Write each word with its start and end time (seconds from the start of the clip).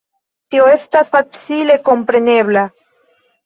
Tio 0.55 0.65
estas 0.75 1.11
facile 1.11 1.77
komprenebla. 1.93 2.69